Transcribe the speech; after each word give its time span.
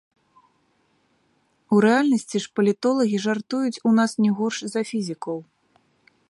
У 1.75 1.81
рэальнасці 1.85 2.41
ж 2.45 2.51
палітолагі 2.61 3.17
жартуюць 3.27 3.81
у 3.91 3.95
нас 3.99 4.11
не 4.27 4.31
горш 4.41 4.57
за 4.75 4.81
фізікаў. 4.95 5.37